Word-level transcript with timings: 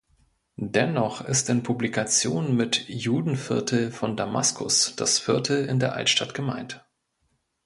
Dennoch 0.57 1.21
ist 1.23 1.47
in 1.49 1.61
Publikationen 1.61 2.55
mit 2.55 2.89
„Judenviertel 2.89 3.91
von 3.91 4.17
Damaskus“ 4.17 4.95
das 4.95 5.19
Viertel 5.19 5.67
in 5.67 5.77
der 5.77 5.93
Altstadt 5.93 6.33
gemeint. 6.33 6.83